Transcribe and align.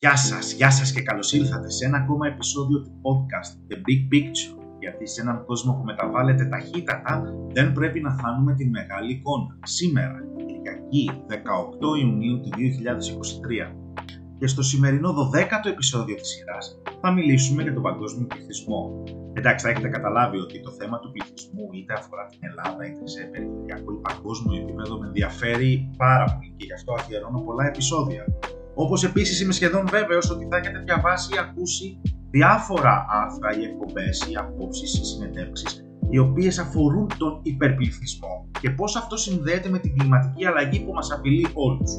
Γεια 0.00 0.16
σας, 0.16 0.52
γεια 0.52 0.70
σας 0.70 0.92
και 0.92 1.02
καλώς 1.02 1.32
ήρθατε 1.32 1.70
σε 1.70 1.84
ένα 1.84 1.96
ακόμα 1.96 2.26
επεισόδιο 2.26 2.82
του 2.82 2.92
podcast 3.04 3.72
The 3.72 3.76
Big 3.76 4.02
Picture 4.12 4.62
γιατί 4.78 5.06
σε 5.06 5.20
έναν 5.20 5.44
κόσμο 5.44 5.72
που 5.72 5.84
μεταβάλλεται 5.84 6.44
ταχύτατα 6.44 7.22
δεν 7.52 7.72
πρέπει 7.72 8.00
να 8.00 8.10
χάνουμε 8.22 8.54
την 8.54 8.68
μεγάλη 8.70 9.12
εικόνα. 9.12 9.58
Σήμερα, 9.62 10.18
Κυριακή 10.46 11.10
18 11.28 11.98
Ιουνίου 12.00 12.40
του 12.40 12.48
2023 12.48 13.74
και 14.38 14.46
στο 14.46 14.62
σημερινό 14.62 15.10
12ο 15.18 15.66
επεισόδιο 15.70 16.14
της 16.16 16.28
σειράς 16.28 16.80
θα 17.00 17.12
μιλήσουμε 17.12 17.62
για 17.62 17.74
τον 17.74 17.82
παγκόσμιο 17.82 18.26
πληθυσμό. 18.26 19.02
Εντάξει, 19.32 19.64
θα 19.64 19.70
έχετε 19.70 19.88
καταλάβει 19.88 20.38
ότι 20.38 20.60
το 20.60 20.70
θέμα 20.70 20.98
του 20.98 21.10
πληθυσμού 21.10 21.68
είτε 21.72 21.92
αφορά 21.92 22.26
την 22.26 22.38
Ελλάδα 22.42 22.86
είτε 22.86 23.06
σε 23.06 23.22
περιφερειακό 23.32 23.92
ή 23.92 24.00
παγκόσμιο 24.08 24.62
επίπεδο 24.62 24.98
με 24.98 25.06
ενδιαφέρει 25.06 25.90
πάρα 25.96 26.24
πολύ 26.24 26.54
και 26.56 26.64
γι' 26.64 26.72
αυτό 26.72 26.92
αφιερώνω 26.92 27.40
πολλά 27.40 27.66
επεισόδια. 27.66 28.24
Όπως 28.80 29.04
επίσης 29.04 29.40
είμαι 29.40 29.52
σχεδόν 29.52 29.86
βέβαιος 29.90 30.30
ότι 30.30 30.46
θα 30.50 30.56
έχετε 30.56 30.78
διαβάσει 30.78 31.34
ή 31.34 31.38
ακούσει 31.38 32.00
διάφορα 32.30 33.06
άρθρα 33.08 33.60
ή 33.60 33.64
εκπομπές 33.64 34.26
ή 34.30 34.36
απόψεις 34.36 34.98
ή 34.98 35.04
συνεντεύξεις 35.04 35.82
οι 36.10 36.18
οποίες 36.18 36.58
αφορούν 36.58 37.06
τον 37.18 37.40
υπερπληθυσμό 37.42 38.48
και 38.60 38.70
πώς 38.70 38.96
αυτό 38.96 39.16
συνδέεται 39.16 39.68
με 39.68 39.78
την 39.78 39.96
κλιματική 39.96 40.46
αλλαγή 40.46 40.80
που 40.84 40.92
μας 40.92 41.12
απειλεί 41.12 41.46
όλους. 41.54 41.90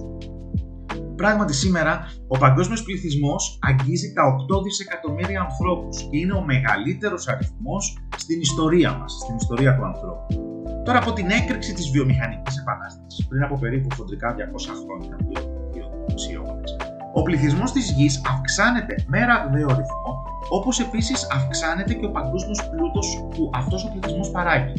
Πράγματι 1.15 1.53
σήμερα 1.53 1.99
ο 2.27 2.37
παγκόσμιος 2.37 2.83
πληθυσμός 2.83 3.59
αγγίζει 3.61 4.13
τα 4.13 4.23
8 4.59 4.63
δισεκατομμύρια 4.63 5.41
ανθρώπους 5.41 6.01
και 6.09 6.17
είναι 6.17 6.33
ο 6.33 6.43
μεγαλύτερος 6.43 7.27
αριθμός 7.27 7.97
στην 8.17 8.41
ιστορία 8.41 8.97
μας, 8.97 9.11
στην 9.23 9.35
ιστορία 9.35 9.75
του 9.75 9.85
ανθρώπου. 9.85 10.25
Τώρα 10.83 10.97
από 10.97 11.13
την 11.13 11.29
έκρηξη 11.29 11.73
της 11.73 11.89
βιομηχανικής 11.89 12.57
επανάστασης 12.57 13.27
πριν 13.27 13.43
από 13.43 13.59
περίπου 13.59 13.95
φοντρικά 13.95 14.35
200 14.35 14.73
χρόνια, 14.83 15.17
2 15.29 15.48
αιώνες, 16.27 16.77
ο 17.13 17.21
πληθυσμός 17.21 17.71
της 17.71 17.91
γης 17.91 18.21
αυξάνεται 18.27 18.95
με 19.07 19.25
ραγδαίο 19.25 19.67
ρυθμό, 19.67 20.23
όπως 20.49 20.79
επίσης 20.79 21.27
αυξάνεται 21.31 21.93
και 21.93 22.05
ο 22.05 22.11
παγκόσμιος 22.11 22.69
πλούτος 22.69 23.27
που 23.29 23.49
αυτός 23.53 23.83
ο 23.85 23.89
πληθυσμός 23.91 24.31
παράγει. 24.31 24.73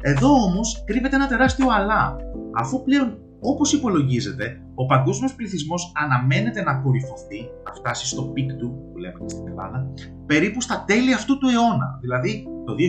Εδώ 0.00 0.30
όμως 0.30 0.84
κρύβεται 0.86 1.16
ένα 1.16 1.26
τεράστιο 1.26 1.66
αλλά, 1.70 2.16
αφού 2.54 2.82
πλέον 2.82 3.18
Όπως 3.40 3.72
υπολογίζεται, 3.72 4.62
ο 4.74 4.86
παγκόσμιος 4.86 5.34
πληθυσμός 5.34 5.92
αναμένεται 5.94 6.62
να 6.62 6.74
κορυφωθεί, 6.74 7.40
να 7.64 7.72
φτάσει 7.72 8.06
στο 8.06 8.22
peak 8.22 8.52
του, 8.52 8.88
που 8.92 8.98
λέμε 8.98 9.18
και 9.20 9.28
στην 9.28 9.48
Ελλάδα, 9.48 9.92
περίπου 10.26 10.60
στα 10.60 10.84
τέλη 10.86 11.14
αυτού 11.14 11.38
του 11.38 11.48
αιώνα, 11.48 11.98
δηλαδή 12.00 12.46
το 12.64 12.74
2100. 12.74 12.82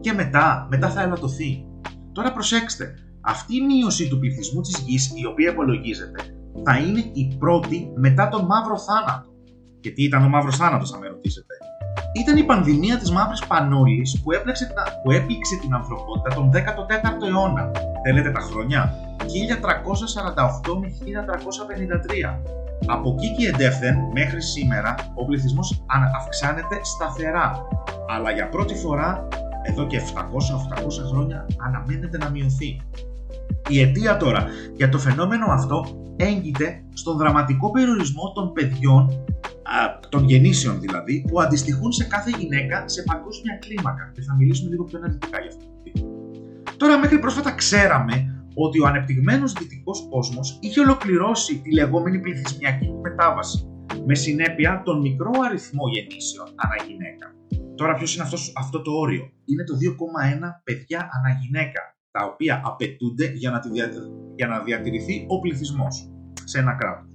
Και 0.00 0.12
μετά, 0.12 0.66
μετά 0.70 0.88
θα 0.88 1.02
ελαττωθεί. 1.02 1.66
Τώρα 2.12 2.32
προσέξτε, 2.32 2.94
αυτή 3.20 3.56
η 3.56 3.60
μείωση 3.60 4.08
του 4.08 4.18
πληθυσμού 4.18 4.60
της 4.60 4.78
γης, 4.86 5.12
η 5.14 5.26
οποία 5.26 5.50
υπολογίζεται, 5.50 6.20
θα 6.64 6.78
είναι 6.78 7.04
η 7.12 7.36
πρώτη 7.38 7.90
μετά 7.94 8.28
τον 8.28 8.44
μαύρο 8.44 8.78
θάνατο. 8.78 9.34
Και 9.80 9.90
τι 9.90 10.02
ήταν 10.04 10.24
ο 10.24 10.28
μαύρος 10.28 10.56
θάνατος, 10.56 10.90
θα 10.90 10.98
με 10.98 11.06
ρωτήσετε; 11.06 11.54
Ήταν 12.20 12.36
η 12.36 12.44
πανδημία 12.44 12.98
της 12.98 13.10
μαύρης 13.10 13.46
πανόλης 13.46 14.20
που, 14.22 14.32
έπλεξε, 14.32 14.72
που 15.02 15.10
έπληξε 15.10 15.56
την 15.56 15.74
ανθρωπότητα 15.74 16.34
τον 16.34 16.50
14ο 16.52 17.26
αιώνα. 17.28 17.70
Θέλετε 18.04 18.30
τα 18.30 18.40
χρόνια; 18.40 18.94
1348 19.26 20.78
με 20.80 20.88
1353. 20.88 22.40
Από 22.86 23.14
εκεί 23.16 23.34
και 23.36 23.48
εντεύθεν 23.48 23.96
μέχρι 24.12 24.42
σήμερα 24.42 24.94
ο 25.14 25.24
πληθυσμός 25.24 25.84
αυξάνεται 26.16 26.80
σταθερά. 26.82 27.66
Αλλά 28.08 28.30
για 28.30 28.48
πρώτη 28.48 28.74
φορά 28.74 29.28
εδώ 29.62 29.86
και 29.86 30.00
700-800 30.00 31.08
χρόνια 31.10 31.46
αναμένεται 31.66 32.18
να 32.18 32.30
μειωθεί. 32.30 32.80
Η 33.68 33.80
αιτία 33.80 34.16
τώρα 34.16 34.46
για 34.76 34.88
το 34.88 34.98
φαινόμενο 34.98 35.46
αυτό 35.48 35.84
έγκυται 36.16 36.84
στον 36.92 37.16
δραματικό 37.16 37.70
περιορισμό 37.70 38.32
των 38.34 38.52
παιδιών, 38.52 39.24
των 40.08 40.24
γεννήσεων 40.24 40.80
δηλαδή, 40.80 41.24
που 41.28 41.40
αντιστοιχούν 41.40 41.92
σε 41.92 42.04
κάθε 42.04 42.30
γυναίκα 42.38 42.88
σε 42.88 43.02
παγκόσμια 43.02 43.58
κλίμακα. 43.60 44.10
Και 44.14 44.22
θα 44.22 44.34
μιλήσουμε 44.34 44.70
λίγο 44.70 44.84
πιο 44.84 44.98
αναλυτικά 44.98 45.40
γι' 45.40 45.48
αυτό. 45.48 45.64
Τώρα 46.76 46.98
μέχρι 46.98 47.18
πρόσφατα 47.18 47.52
ξέραμε 47.54 48.44
ότι 48.54 48.80
ο 48.80 48.86
ανεπτυγμένος 48.86 49.52
δυτικός 49.52 50.06
κόσμος 50.10 50.58
είχε 50.60 50.80
ολοκληρώσει 50.80 51.60
τη 51.60 51.72
λεγόμενη 51.72 52.20
πληθυσμιακή 52.20 52.92
μετάβαση, 53.02 53.66
με 54.06 54.14
συνέπεια 54.14 54.82
τον 54.84 55.00
μικρό 55.00 55.30
αριθμό 55.46 55.88
γεννήσεων 55.88 56.46
ανά 56.54 56.76
γυναίκα. 56.86 57.26
Τώρα 57.74 57.94
ποιος 57.94 58.14
είναι 58.14 58.22
αυτός, 58.22 58.52
αυτό 58.56 58.82
το 58.82 58.90
όριο; 58.90 59.30
Είναι 59.44 59.64
το 59.64 59.74
2,1 59.76 60.60
παιδιά 60.64 60.98
ανά 60.98 61.38
γυναίκα, 61.40 61.80
τα 62.16 62.24
οποία 62.24 62.60
απαιτούνται 62.64 63.26
για 63.34 63.50
να, 63.50 63.60
για 64.34 64.46
να 64.46 64.58
διατηρηθεί 64.66 65.24
ο 65.28 65.40
πληθυσμός 65.40 66.10
σε 66.44 66.58
ένα 66.58 66.72
κράτος. 66.72 67.08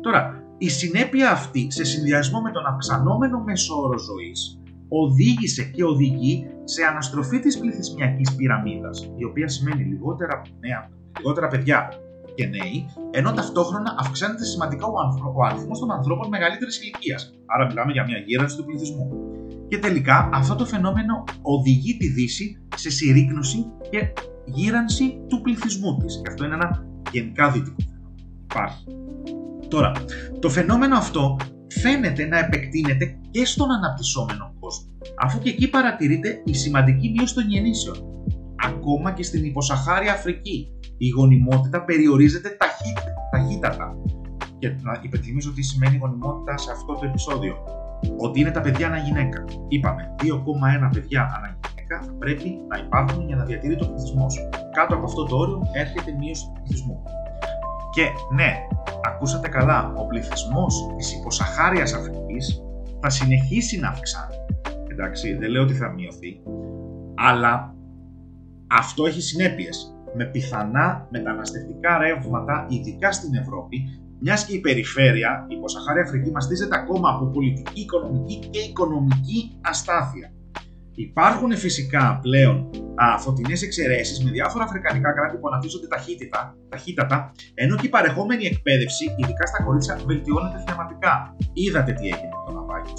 Τώρα, 0.00 0.20
η 0.58 0.68
συνέπεια 0.68 1.30
αυτή 1.30 1.66
σε 1.70 1.84
συνδυασμό 1.84 2.40
με 2.40 2.50
τον 2.50 2.66
αυξανόμενο 2.66 3.42
μέσο 3.42 3.74
όρο 3.80 3.98
ζωής 3.98 4.60
οδήγησε 4.88 5.62
και 5.62 5.84
οδηγεί 5.84 6.46
σε 6.64 6.84
αναστροφή 6.84 7.38
της 7.40 7.58
πληθυσμιακής 7.58 8.34
πυραμίδας, 8.34 9.10
η 9.16 9.24
οποία 9.24 9.48
σημαίνει 9.48 9.84
λιγότερα, 9.84 10.42
νέα, 10.60 10.90
λιγότερα 11.18 11.48
παιδιά 11.48 11.88
και 12.34 12.46
νέοι, 12.46 12.86
ενώ 13.10 13.32
ταυτόχρονα 13.32 13.94
αυξάνεται 13.98 14.44
σημαντικά 14.44 14.86
ο, 14.86 14.98
άνθρω, 15.06 15.32
ο 15.36 15.44
αριθμός 15.44 15.78
των 15.78 15.90
ανθρώπων 15.90 16.28
μεγαλύτερης 16.28 16.82
ηλικίας. 16.82 17.34
Άρα 17.46 17.66
μιλάμε 17.66 17.92
για 17.92 18.04
μια 18.04 18.18
γύρανση 18.18 18.56
του 18.56 18.64
πληθυσμού. 18.64 19.06
Και 19.68 19.78
τελικά 19.78 20.28
αυτό 20.32 20.54
το 20.54 20.64
φαινόμενο 20.66 21.24
οδηγεί 21.42 21.96
τη 21.96 22.08
Δύση 22.08 22.58
σε 22.76 22.90
συρρήκνωση 22.90 23.66
και 23.90 24.12
γύρανση 24.44 25.20
του 25.28 25.40
πληθυσμού 25.40 25.96
της. 25.96 26.20
Και 26.22 26.28
αυτό 26.28 26.44
είναι 26.44 26.54
ένα 26.54 26.86
γενικά 27.10 27.50
δυτικό 27.50 27.76
φαινόμενο. 27.78 28.14
Υπάρχει. 28.44 28.84
Τώρα, 29.68 29.92
το 30.40 30.48
φαινόμενο 30.48 30.96
αυτό 30.96 31.36
φαίνεται 31.68 32.26
να 32.26 32.38
επεκτείνεται 32.38 33.18
και 33.30 33.44
στον 33.44 33.70
αναπτυσσόμενο 33.70 34.54
κόσμο, 34.60 34.92
αφού 35.18 35.38
και 35.38 35.48
εκεί 35.48 35.70
παρατηρείται 35.70 36.42
η 36.44 36.54
σημαντική 36.54 37.10
μείωση 37.16 37.34
των 37.34 37.48
γεννήσεων. 37.48 37.96
Ακόμα 38.66 39.12
και 39.12 39.22
στην 39.22 39.44
υποσαχάρια 39.44 40.12
Αφρική, 40.12 40.68
η 40.98 41.08
γονιμότητα 41.08 41.84
περιορίζεται 41.84 42.56
ταχύτατα. 43.30 43.96
Και 44.58 44.68
να 44.68 45.00
υπενθυμίσω 45.02 45.52
τι 45.52 45.62
σημαίνει 45.62 45.96
γονιμότητα 45.96 46.56
σε 46.56 46.70
αυτό 46.70 46.92
το 46.94 47.06
επεισόδιο. 47.06 47.54
Ότι 48.18 48.40
είναι 48.40 48.50
τα 48.50 48.60
παιδιά 48.60 48.86
ανά 48.86 48.98
γυναίκα. 48.98 49.44
Είπαμε, 49.68 50.14
2,1 50.22 50.90
παιδιά 50.92 51.22
ανά 51.36 51.46
γυναίκα 51.46 51.73
θα 51.88 52.14
πρέπει 52.18 52.60
να 52.68 52.78
υπάρχουν 52.78 53.26
για 53.26 53.36
να 53.36 53.44
διατηρείται 53.44 53.84
ο 53.84 53.88
πληθυσμός. 53.88 54.48
Κάτω 54.72 54.94
από 54.94 55.04
αυτό 55.04 55.24
το 55.24 55.36
όριο 55.36 55.62
έρχεται 55.72 56.10
η 56.10 56.14
μείωση 56.14 56.44
του 56.44 56.52
πληθυσμού. 56.52 57.02
Και 57.90 58.02
ναι, 58.34 58.52
ακούσατε 59.02 59.48
καλά, 59.48 59.92
ο 59.96 60.06
πληθυσμός 60.06 60.86
της 60.96 61.14
υποσαχάριας 61.14 61.92
Αφρικής 61.92 62.62
θα 63.00 63.10
συνεχίσει 63.10 63.78
να 63.78 63.88
αυξάνει. 63.88 64.34
Εντάξει, 64.90 65.34
δεν 65.34 65.50
λέω 65.50 65.62
ότι 65.62 65.74
θα 65.74 65.92
μειωθεί, 65.92 66.40
αλλά 67.14 67.74
αυτό 68.70 69.06
έχει 69.06 69.20
συνέπειες 69.20 69.94
με 70.14 70.24
πιθανά 70.24 71.06
μεταναστευτικά 71.10 71.98
ρεύματα, 71.98 72.66
ειδικά 72.68 73.12
στην 73.12 73.34
Ευρώπη, 73.34 74.00
μιας 74.20 74.44
και 74.44 74.56
η 74.56 74.60
περιφέρεια, 74.60 75.46
η 75.48 75.54
υποσαχάρια 75.54 76.02
Αφρική, 76.02 76.30
μαστίζεται 76.30 76.76
ακόμα 76.76 77.10
από 77.10 77.26
πολιτική, 77.26 77.80
οικονομική 77.80 78.48
και 78.50 78.58
οικονομική 78.58 79.58
αστάθεια. 79.60 80.32
Υπάρχουν 80.94 81.56
φυσικά 81.56 82.18
πλέον 82.22 82.70
α, 82.94 83.18
φωτεινές 83.18 83.62
εξαιρέσεις 83.62 84.24
με 84.24 84.30
διάφορα 84.30 84.64
αφρικανικά 84.64 85.12
κράτη 85.12 85.36
που 85.36 85.48
αναπτύσσονται 85.48 85.86
ταχύτητα, 85.86 86.56
ταχύτατα, 86.68 87.32
ενώ 87.54 87.76
και 87.76 87.86
η 87.86 87.88
παρεχόμενη 87.88 88.44
εκπαίδευση, 88.46 89.04
ειδικά 89.16 89.46
στα 89.46 89.62
κορίτσια, 89.62 89.98
βελτιώνεται 90.06 90.62
θεαματικά. 90.66 91.36
Είδατε 91.52 91.92
τι 91.92 92.04
έγινε 92.12 92.34
με 92.38 92.42
το 92.46 92.52
ναυάγιο 92.56 92.96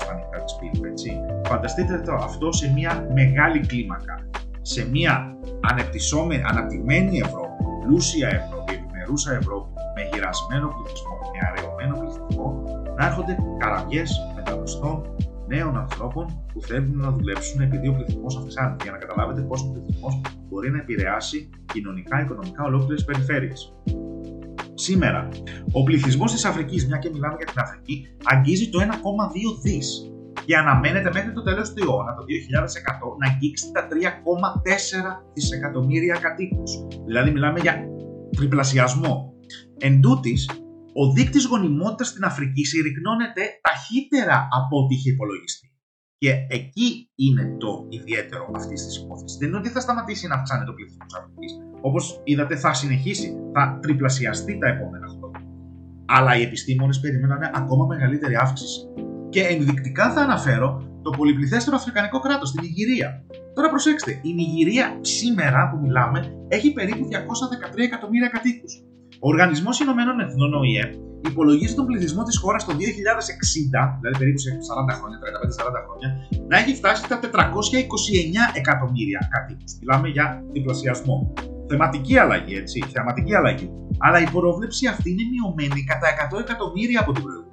στα 0.00 0.14
νυχτά 0.14 0.38
της 0.44 0.54
πύλη, 0.58 0.88
έτσι. 0.90 1.10
Φανταστείτε 1.46 2.00
το 2.00 2.14
αυτό 2.14 2.52
σε 2.52 2.72
μια 2.72 3.06
μεγάλη 3.12 3.60
κλίμακα. 3.66 4.14
Σε 4.62 4.88
μια 4.88 5.14
ανεπτυσσόμενη, 5.70 6.42
αναπτυγμένη 6.46 7.18
Ευρώπη, 7.18 7.62
πλούσια 7.82 8.28
Ευρώπη, 8.28 8.72
επιμερούσα 8.74 9.30
Ευρώπη, 9.40 9.70
με 9.94 10.02
γυρασμένο 10.12 10.66
πληθυσμό, 10.74 11.14
με 11.32 11.38
αραιωμένο 11.48 11.94
πληθυσμό, 12.00 12.46
να 12.96 13.06
έρχονται 13.06 13.36
καραβιές 13.58 14.10
μεταναστών 14.36 14.96
νέων 15.48 15.76
ανθρώπων 15.76 16.24
που 16.52 16.60
θέλουν 16.62 16.96
να 16.96 17.10
δουλέψουν 17.10 17.60
επειδή 17.60 17.88
ο 17.88 17.92
πληθυσμός 17.92 18.36
αυξάνεται. 18.36 18.82
Για 18.82 18.92
να 18.92 18.98
καταλάβετε 18.98 19.40
πώς 19.40 19.62
ο 19.62 19.70
πληθυσμός 19.72 20.20
μπορεί 20.48 20.70
να 20.70 20.78
επηρεάσει 20.78 21.50
κοινωνικά, 21.72 22.22
οικονομικά 22.22 22.64
ολόκληρες 22.64 23.04
περιφέρειες. 23.04 23.74
Σήμερα, 24.74 25.28
ο 25.72 25.82
πληθυσμός 25.82 26.32
της 26.32 26.44
Αφρικής, 26.44 26.86
μια 26.86 26.98
και 26.98 27.10
μιλάμε 27.12 27.34
για 27.36 27.46
την 27.46 27.60
Αφρική, 27.60 28.06
αγγίζει 28.24 28.68
το 28.68 28.80
1,2 28.80 29.60
δις 29.62 30.12
και 30.44 30.56
αναμένεται 30.56 31.10
μέχρι 31.12 31.32
το 31.32 31.42
τέλος 31.42 31.72
του 31.72 31.84
αιώνα, 31.84 32.14
το 32.14 32.24
2100, 32.24 33.16
να 33.18 33.26
αγγίξει 33.32 33.70
τα 33.72 33.86
3,4 33.86 35.24
δισεκατομμύρια 35.34 36.16
κατοίκους. 36.20 36.70
Δηλαδή, 37.06 37.30
μιλάμε 37.30 37.60
για 37.60 37.74
τριπλασιασμό. 38.36 39.32
Εν 39.78 40.00
τούτης, 40.00 40.50
ο 41.00 41.12
δείκτης 41.12 41.44
γονιμότητας 41.44 42.08
στην 42.08 42.24
Αφρική 42.24 42.64
συρρυκνώνεται 42.64 43.42
ταχύτερα 43.66 44.48
από 44.58 44.74
ό,τι 44.80 44.94
είχε 44.94 45.10
υπολογιστεί. 45.10 45.72
Και 46.18 46.30
εκεί 46.48 47.10
είναι 47.14 47.56
το 47.58 47.86
ιδιαίτερο 47.88 48.50
αυτής 48.56 48.86
της 48.86 48.96
υπόθεσης. 48.96 49.38
Δεν 49.38 49.48
είναι 49.48 49.58
ότι 49.58 49.68
θα 49.68 49.80
σταματήσει 49.80 50.26
να 50.26 50.34
αυξάνεται 50.34 50.66
το 50.66 50.72
πληθυσμό 50.72 51.04
της 51.06 51.16
Αφρικής. 51.18 51.52
Όπως 51.80 52.20
είδατε, 52.24 52.56
θα 52.56 52.72
συνεχίσει, 52.72 53.36
θα 53.54 53.78
τριπλασιαστεί 53.82 54.58
τα 54.58 54.68
επόμενα 54.68 55.06
χρόνια. 55.06 55.42
Αλλά 56.06 56.36
οι 56.36 56.42
επιστήμονες 56.42 57.00
περιμένανε 57.00 57.50
ακόμα 57.54 57.86
μεγαλύτερη 57.86 58.36
αύξηση. 58.36 58.80
Και 59.28 59.42
ενδεικτικά 59.42 60.12
θα 60.12 60.20
αναφέρω 60.20 60.68
το 61.02 61.10
πολυπληθέστερο 61.10 61.76
Αφρικανικό 61.76 62.18
κράτος, 62.20 62.52
την 62.52 62.64
Ιγυρία. 62.64 63.24
Τώρα 63.54 63.68
προσέξτε, 63.68 64.20
η 64.22 64.32
Νιγηρία 64.34 64.98
σήμερα 65.00 65.70
που 65.70 65.78
μιλάμε 65.78 66.46
έχει 66.48 66.72
περίπου 66.72 67.08
213 67.08 67.84
εκατομμύρια 67.84 68.28
κατοίκους. 68.28 68.87
Ο 69.24 69.28
Οργανισμός 69.32 69.80
Ηνωμένων 69.80 70.20
Εθνών, 70.20 70.54
ΟΗΕ, 70.54 70.84
υπολογίζει 71.30 71.74
τον 71.74 71.86
πληθυσμό 71.86 72.22
της 72.22 72.38
χώρας 72.38 72.64
το 72.64 72.72
2060, 72.72 73.98
δηλαδή 74.00 74.18
περίπου 74.18 74.38
σε 74.38 74.50
40 74.50 74.94
χρόνια, 74.98 75.18
35-40 75.18 75.80
χρόνια, 75.86 76.08
να 76.50 76.56
έχει 76.58 76.74
φτάσει 76.74 77.02
στα 77.04 77.18
429 77.20 77.26
εκατομμύρια 78.60 79.20
κατοίκους. 79.34 79.72
Μιλάμε 79.80 80.08
για 80.08 80.26
διπλασιασμό. 80.52 81.32
Θεματική 81.68 82.18
αλλαγή, 82.18 82.54
έτσι, 82.54 82.84
θεματική 82.94 83.34
αλλαγή. 83.34 83.68
Αλλά 83.98 84.18
η 84.20 84.28
πρόβλεψη 84.36 84.86
αυτή 84.86 85.10
είναι 85.10 85.24
μειωμένη 85.32 85.80
κατά 85.90 86.08
100 86.36 86.40
εκατομμύρια 86.44 87.00
από 87.00 87.12
την 87.12 87.22
προηγούμενη. 87.22 87.48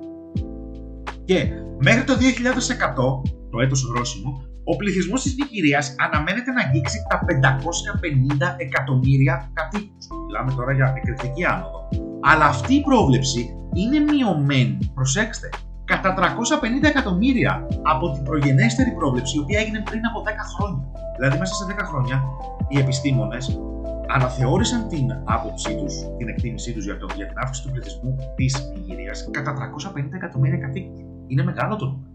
Και 1.25 1.39
μέχρι 1.87 2.03
το 2.03 2.13
2100, 2.13 3.21
το 3.51 3.57
έτος 3.59 3.89
ορόσημο, 3.89 4.31
ο 4.71 4.75
πληθυσμός 4.75 5.21
της 5.21 5.35
Νιγηρίας 5.39 5.95
αναμένεται 6.05 6.51
να 6.51 6.61
αγγίξει 6.65 6.97
τα 7.09 7.17
550 7.25 8.55
εκατομμύρια 8.57 9.35
κατοίκους. 9.53 10.05
Μιλάμε 10.25 10.51
τώρα 10.57 10.71
για 10.73 10.93
εκρηκτική 10.97 11.45
άνοδο. 11.45 11.79
Αλλά 12.21 12.45
αυτή 12.45 12.73
η 12.75 12.81
πρόβλεψη 12.81 13.41
είναι 13.73 13.99
μειωμένη, 13.99 14.77
προσέξτε, 14.93 15.49
κατά 15.85 16.13
350 16.13 16.87
εκατομμύρια 16.93 17.67
από 17.81 18.11
την 18.11 18.23
προγενέστερη 18.23 18.91
πρόβλεψη, 18.91 19.37
η 19.37 19.39
οποία 19.39 19.59
έγινε 19.59 19.81
πριν 19.89 20.05
από 20.09 20.19
10 20.21 20.43
χρόνια. 20.55 20.83
Δηλαδή, 21.17 21.37
μέσα 21.37 21.53
σε 21.53 21.65
10 21.69 21.85
χρόνια, 21.89 22.23
οι 22.67 22.79
επιστήμονες 22.79 23.59
αναθεώρησαν 24.07 24.87
την 24.87 25.07
άποψή 25.23 25.75
τους, 25.75 25.93
την 26.17 26.27
εκτίμησή 26.27 26.73
τους 26.73 26.85
για, 26.85 26.97
για 27.15 27.27
την 27.27 27.37
αύξηση 27.37 27.67
του 27.67 27.71
πληθυσμού 27.73 28.15
της 28.35 28.71
Νιγηρία 28.73 29.13
κατά 29.31 29.53
350 29.53 30.15
εκατομμύρια 30.15 30.57
κατοίκους. 30.57 30.99
Είναι 31.27 31.43
μεγάλο 31.43 31.75
το 31.75 31.85
νούμερο. 31.85 32.13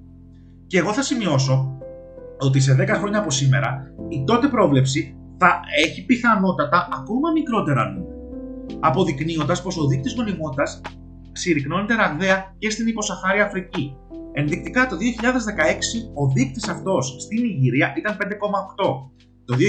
Και 0.67 0.79
εγώ 0.79 0.93
θα 0.93 1.03
σημειώσω 1.03 1.80
ότι 2.41 2.61
σε 2.61 2.77
10 2.81 2.89
χρόνια 2.89 3.19
από 3.19 3.31
σήμερα 3.31 3.83
η 4.09 4.25
τότε 4.25 4.49
πρόβλεψη 4.49 5.17
θα 5.39 5.61
έχει 5.85 6.05
πιθανότατα 6.05 6.89
ακόμα 6.93 7.31
μικρότερα 7.31 7.85
νούμερα. 7.91 8.19
Αποδεικνύοντας 8.81 9.63
πως 9.63 9.79
ο 9.79 9.87
δείκτης 9.87 10.15
γονιμότητας 10.15 10.81
συρρυκνώνεται 11.33 11.95
ραγδαία 11.95 12.55
και 12.59 12.71
στην 12.71 12.87
υποσαχάρια 12.87 13.45
Αφρική. 13.45 13.97
Ενδεικτικά 14.33 14.87
το 14.87 14.97
2016 14.97 15.01
ο 16.15 16.27
δείκτης 16.35 16.69
αυτός 16.69 17.17
στην 17.19 17.45
Ιγυρία 17.45 17.95
ήταν 17.97 18.17
5,8. 18.17 18.25
Το 19.45 19.55
2021 19.57 19.61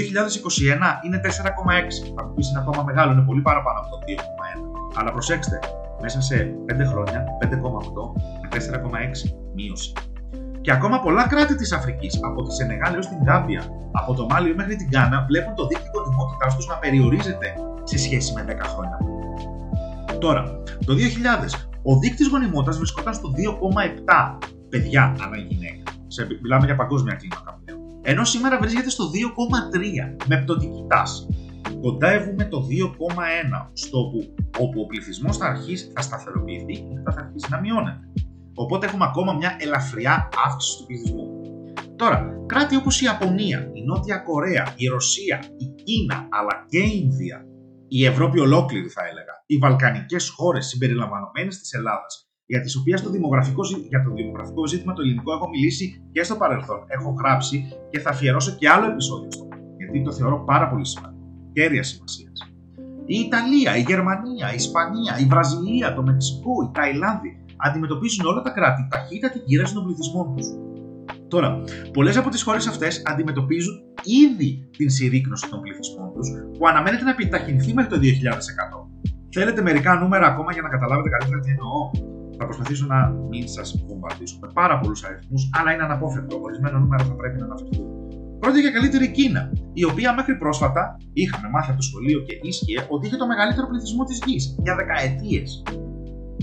είναι 1.04 1.20
4,6. 1.20 2.14
Θα 2.16 2.24
μου 2.24 2.34
πεις 2.34 2.48
είναι 2.50 2.58
ακόμα 2.58 2.82
μεγάλο, 2.82 3.12
είναι 3.12 3.26
πολύ 3.30 3.42
παραπάνω 3.42 3.78
από 3.78 3.88
το 3.90 3.98
2,1. 4.06 4.98
Αλλά 4.98 5.12
προσέξτε, 5.12 5.58
μέσα 6.00 6.20
σε 6.20 6.54
5 6.66 6.84
χρόνια 6.84 7.24
5,8 7.40 8.12
με 8.42 8.48
4,6 8.48 9.34
μείωση. 9.54 9.92
Και 10.62 10.72
ακόμα 10.72 11.00
πολλά 11.00 11.28
κράτη 11.28 11.54
της 11.54 11.72
Αφρικής, 11.72 12.20
από 12.22 12.42
τη 12.42 12.54
Σενεγάλη 12.54 12.94
έω 12.94 13.00
την 13.00 13.18
Γκάμπια, 13.22 13.62
από 13.92 14.14
το 14.14 14.26
Μάλιο 14.26 14.54
μέχρι 14.54 14.76
την 14.76 14.88
Γκάνα, 14.88 15.24
βλέπουν 15.28 15.54
το 15.54 15.66
δίκτυο 15.66 15.90
γονιμότητά 15.94 16.46
του 16.46 16.64
να 16.68 16.76
περιορίζεται 16.76 17.54
σε 17.82 17.98
σχέση 17.98 18.32
με 18.32 18.44
10 18.48 18.64
χρόνια. 18.64 18.98
Τώρα, 20.18 20.42
το 20.86 20.94
2000, 20.94 20.98
ο 21.82 21.98
δείκτης 21.98 22.28
γονιμότητας 22.28 22.76
βρισκόταν 22.76 23.14
στο 23.14 23.28
2,7 23.36 24.38
παιδιά 24.68 25.16
ανά 25.24 25.36
γυναίκα. 25.36 25.82
Σε, 26.06 26.26
μιλάμε 26.42 26.64
για 26.64 26.76
παγκόσμια 26.76 27.14
κλίμακα 27.14 27.60
πλέον. 27.64 27.80
Ενώ 28.02 28.24
σήμερα 28.24 28.58
βρίσκεται 28.58 28.90
στο 28.90 29.04
2,3 29.04 30.26
με 30.26 30.36
πτωτική 30.36 30.84
τάση. 30.88 31.26
Κοντεύουμε 31.80 32.44
το 32.44 32.66
2,1 32.70 33.70
στο 33.72 33.98
που, 33.98 34.34
όπου 34.58 34.80
ο 34.80 34.86
πληθυσμός 34.86 35.36
θα 35.36 35.46
αρχίσει, 35.46 35.90
θα 35.94 36.02
σταθεροποιηθεί 36.02 36.72
και 36.72 36.94
μετά 36.94 37.12
θα 37.12 37.20
αρχίσει 37.20 37.46
να 37.50 37.60
μειώνεται. 37.60 38.08
Οπότε 38.54 38.86
έχουμε 38.86 39.04
ακόμα 39.04 39.32
μια 39.32 39.56
ελαφριά 39.60 40.28
αύξηση 40.46 40.78
του 40.78 40.86
πληθυσμού. 40.86 41.26
Τώρα, 41.96 42.18
κράτη 42.46 42.76
όπως 42.76 43.00
η 43.00 43.04
Ιαπωνία, 43.04 43.70
η 43.72 43.82
Νότια 43.84 44.16
Κορέα, 44.16 44.74
η 44.76 44.86
Ρωσία, 44.86 45.44
η 45.56 45.66
Κίνα 45.82 46.28
αλλά 46.30 46.64
και 46.68 46.78
η 46.78 47.00
Ινδία, 47.04 47.46
η 47.88 48.04
Ευρώπη 48.04 48.38
ολόκληρη 48.40 48.88
θα 48.88 49.02
έλεγα, 49.10 49.34
οι 49.46 49.56
Βαλκανικές 49.56 50.28
χώρες 50.28 50.66
συμπεριλαμβανομένες 50.66 51.58
της 51.58 51.72
Ελλάδας, 51.72 52.30
για, 52.46 52.60
τις 52.60 52.76
οποίες 52.76 53.02
το 53.02 53.10
δημογραφικό, 53.10 53.62
για 53.88 54.02
το 54.02 54.10
δημογραφικό 54.10 54.66
ζήτημα 54.66 54.92
το 54.92 55.02
ελληνικό 55.02 55.32
έχω 55.32 55.48
μιλήσει 55.48 56.08
και 56.12 56.22
στο 56.22 56.36
παρελθόν, 56.36 56.84
έχω 56.86 57.10
γράψει 57.18 57.68
και 57.90 57.98
θα 57.98 58.10
αφιερώσω 58.10 58.56
και 58.58 58.68
άλλο 58.68 58.86
επεισόδιο 58.86 59.30
στο 59.32 59.48
γιατί 59.76 60.02
το 60.02 60.12
θεωρώ 60.12 60.44
πάρα 60.44 60.68
πολύ 60.68 60.86
σημαντικό, 60.86 61.26
κέρια 61.52 61.82
σημασίας. 61.82 62.52
Η 63.06 63.18
Ιταλία, 63.18 63.76
η 63.76 63.80
Γερμανία, 63.80 64.52
η 64.52 64.54
Ισπανία, 64.54 65.18
η 65.18 65.24
Βραζιλία, 65.24 65.94
το 65.94 66.02
Μεξικό, 66.02 66.62
η 66.62 66.70
Ταϊλάνδη, 66.74 67.41
αντιμετωπίζουν 67.66 68.26
όλα 68.26 68.40
τα 68.42 68.50
κράτη 68.50 68.88
ταχύτατη 68.90 69.38
γύρανση 69.44 69.74
των 69.74 69.84
πληθυσμών 69.84 70.36
τους. 70.36 70.46
Τώρα, 71.28 71.48
πολλές 71.92 72.16
από 72.16 72.28
τις 72.28 72.42
χώρες 72.42 72.66
αυτές 72.66 73.02
αντιμετωπίζουν 73.06 73.74
ήδη 74.24 74.68
την 74.76 74.90
συρρήκνωση 74.90 75.48
των 75.50 75.60
πληθυσμών 75.60 76.12
τους, 76.14 76.28
που 76.58 76.68
αναμένεται 76.68 77.04
να 77.04 77.10
επιταχυνθεί 77.10 77.74
μέχρι 77.74 77.90
το 77.90 77.98
2100. 77.98 78.88
Θέλετε 79.34 79.62
μερικά 79.62 79.94
νούμερα 79.94 80.26
ακόμα 80.26 80.52
για 80.52 80.62
να 80.62 80.68
καταλάβετε 80.68 81.08
καλύτερα 81.08 81.40
τι 81.40 81.50
εννοώ. 81.50 81.90
Θα 82.38 82.44
προσπαθήσω 82.44 82.86
να 82.86 82.98
μην 83.30 83.48
σας 83.48 83.84
βομβαρδίσω 83.86 84.38
με 84.40 84.48
πάρα 84.54 84.78
πολλούς 84.78 85.04
αριθμούς, 85.04 85.50
αλλά 85.56 85.72
είναι 85.72 85.82
αναπόφευκτο. 85.82 86.38
Ορισμένα 86.42 86.78
νούμερα 86.78 87.04
θα 87.04 87.14
πρέπει 87.14 87.38
να 87.38 87.44
αναφερθούν. 87.44 87.86
Πρώτη 88.42 88.60
και 88.60 88.70
καλύτερη 88.70 89.10
Κίνα, 89.10 89.52
η 89.72 89.84
οποία 89.84 90.14
μέχρι 90.14 90.36
πρόσφατα 90.36 90.96
είχαμε 91.12 91.48
μάθει 91.48 91.68
από 91.70 91.78
το 91.78 91.86
σχολείο 91.90 92.18
και 92.20 92.34
ίσχυε 92.42 92.86
ότι 92.88 93.06
είχε 93.06 93.16
το 93.16 93.26
μεγαλύτερο 93.26 93.66
πληθυσμό 93.66 94.04
της 94.04 94.18
γης 94.26 94.56
για 94.64 94.74
δεκαετίες. 94.74 95.62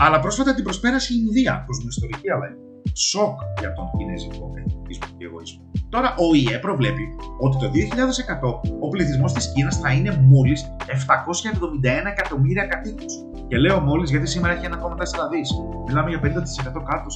Αλλά 0.01 0.19
πρόσφατα 0.19 0.53
την 0.55 0.63
προσπέρασε 0.63 1.13
η 1.13 1.17
Ινδία, 1.25 1.65
ιστορική 1.87 2.31
αλλαγή. 2.31 2.55
Σοκ 2.93 3.37
για 3.59 3.73
τον 3.73 3.85
κινέζικο 3.97 4.51
εθνικισμό 4.57 5.07
και 5.17 5.25
εγωισμό. 5.25 5.63
Τώρα 5.89 6.09
ο 6.25 6.27
ΙΕ 6.35 6.57
προβλέπει 6.65 7.05
ότι 7.39 7.55
το 7.57 7.67
2100 7.71 8.59
ο 8.85 8.87
πληθυσμός 8.87 9.33
της 9.33 9.51
Κίνας 9.53 9.77
θα 9.79 9.91
είναι 9.91 10.11
μόλις 10.31 10.59
771 10.85 12.07
εκατομμύρια 12.13 12.65
κατοίκους. 12.65 13.13
Και 13.47 13.57
λέω 13.57 13.79
μόλις 13.79 14.09
γιατί 14.09 14.27
σήμερα 14.27 14.53
έχει 14.53 14.65
1,4 14.65 15.29
δις. 15.31 15.49
Μιλάμε 15.87 16.09
για 16.09 16.19
50% 16.19 16.83
κάτω. 16.89 17.09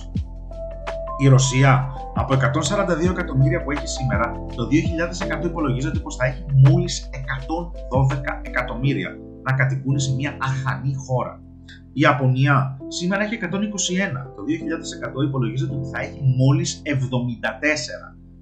Η 1.23 1.27
Ρωσία 1.27 1.87
από 2.15 2.33
142 2.33 3.09
εκατομμύρια 3.09 3.63
που 3.63 3.71
έχει 3.71 3.87
σήμερα, 3.87 4.31
το 4.55 4.67
2100 4.67 5.45
υπολογίζεται 5.45 5.99
πως 5.99 6.15
θα 6.15 6.25
έχει 6.25 6.45
μόλις 6.67 7.09
112 7.11 8.39
εκατομμύρια 8.41 9.09
να 9.43 9.53
κατοικούν 9.53 9.99
σε 9.99 10.13
μια 10.13 10.37
αχανή 10.41 10.93
χώρα. 10.93 11.41
Η 11.95 11.99
Ιαπωνία 11.99 12.77
σήμερα 12.87 13.23
έχει 13.23 13.39
121. 13.41 13.47
Το 14.35 14.41
2100 15.23 15.27
υπολογίζεται 15.27 15.75
ότι 15.75 15.89
θα 15.89 15.99
έχει 15.99 16.21
μόλις 16.37 16.81
74. 16.85 16.89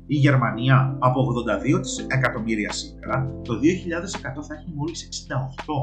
Η 0.05 0.15
Γερμανία 0.15 0.97
από 0.99 1.19
82 1.21 2.07
εκατομμύρια 2.07 2.71
σήμερα, 2.71 3.31
το 3.43 3.53
2100 3.53 4.43
θα 4.47 4.53
έχει 4.55 4.69
μόλις 4.75 5.09
68. 5.09 5.73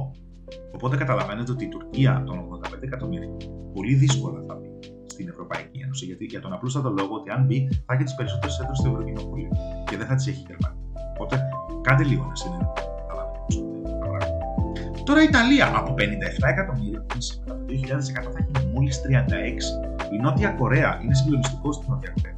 Οπότε 0.75 0.97
καταλαβαίνετε 0.97 1.53
ότι 1.53 1.65
η 1.65 1.69
Τουρκία 1.69 2.23
των 2.27 2.39
85 2.39 2.83
εκατομμύρια 2.83 3.29
πολύ 3.75 3.95
δύσκολα 3.95 4.45
θα 4.47 4.55
μπει 4.55 4.69
στην 5.07 5.29
Ευρωπαϊκή 5.29 5.79
Ένωση. 5.85 6.05
Γιατί 6.05 6.25
για 6.25 6.41
τον 6.41 6.53
απλούστατο 6.53 6.89
λόγο 6.89 7.15
ότι 7.15 7.31
αν 7.31 7.45
μπει 7.47 7.69
θα 7.87 7.95
έχει 7.95 8.03
τις 8.03 8.15
περισσότερες 8.15 8.59
έδρε 8.59 8.75
στο 8.75 8.89
Ευρωκοινοβούλιο 8.89 9.51
και 9.85 9.97
δεν 9.97 10.07
θα 10.07 10.15
τις 10.15 10.27
έχει 10.27 10.41
η 10.41 10.47
Γερμανία. 10.47 10.85
Οπότε 11.15 11.41
κάντε 11.83 12.05
λίγο 12.05 12.25
να 12.25 12.35
συνεννοηθείτε. 12.35 12.87
Τώρα 15.05 15.23
η 15.23 15.25
Ιταλία 15.25 15.73
από 15.77 15.95
57 15.99 16.01
εκατομμύρια 16.51 17.05
που 17.07 17.21
σήμερα 17.21 17.58
το 17.69 17.75
2100 17.75 18.33
θα 18.35 18.39
έχει 18.41 18.67
μόλις 18.75 19.01
36. 19.01 20.15
Η 20.15 20.17
Νότια 20.23 20.51
Κορέα 20.51 21.01
είναι 21.03 21.15
συγκλονιστικό 21.15 21.73
στην 21.73 21.87
Νότιας 21.91 22.15
Κορέας. 22.15 22.37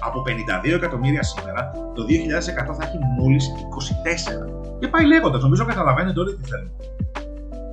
Από 0.00 0.22
52 0.22 0.74
εκατομμύρια 0.74 1.22
σήμερα 1.22 1.70
το 1.94 2.02
2100 2.04 2.74
θα 2.78 2.84
έχει 2.86 2.98
μόλις 3.18 3.44
24. 3.48 4.78
Και 4.80 4.88
πάει 4.88 5.06
λέγοντας, 5.06 5.42
νομίζω 5.42 5.64
καταλαβαίνετε 5.64 6.20
όλοι 6.20 6.36
τι 6.36 6.44
θέλουν. 6.44 6.70